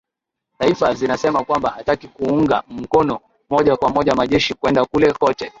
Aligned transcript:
taifa 0.59 0.93
zinasema 0.93 1.43
kwamba 1.45 1.69
hataki 1.69 2.07
kuunga 2.07 2.63
mkono 2.67 3.19
moja 3.49 3.75
kwa 3.75 3.89
moja 3.89 4.15
majeshi 4.15 4.53
kwenda 4.53 4.85
kule 4.85 5.13
cote 5.13 5.49